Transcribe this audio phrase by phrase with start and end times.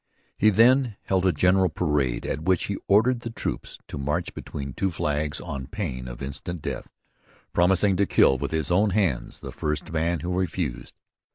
[0.35, 4.73] He then held a general parade at which he ordered the troops to march between
[4.73, 6.87] two flag poles on pain of instant death,
[7.53, 10.95] promising to kill with his own hands the first man who refused.